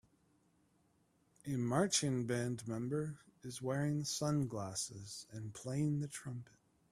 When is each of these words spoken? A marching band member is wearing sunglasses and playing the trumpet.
A 1.45 1.55
marching 1.57 2.25
band 2.25 2.67
member 2.67 3.19
is 3.43 3.61
wearing 3.61 4.03
sunglasses 4.03 5.27
and 5.31 5.53
playing 5.53 5.99
the 5.99 6.07
trumpet. 6.07 6.53